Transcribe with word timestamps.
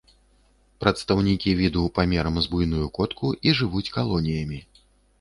Прадстаўнікі 0.83 1.53
віду 1.61 1.83
памерам 1.99 2.35
з 2.47 2.51
буйную 2.57 2.85
котку 2.99 3.27
і 3.49 3.57
жывуць 3.63 3.87
калоніямі. 4.01 4.59